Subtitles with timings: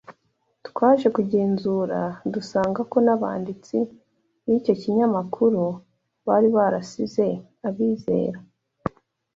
[0.67, 1.99] Twaje kugenzura
[2.33, 3.77] dusanga ko n’abanditsi
[4.45, 5.63] b’icyo kinyamakuru
[6.27, 7.27] bari barasize
[7.67, 8.39] abizera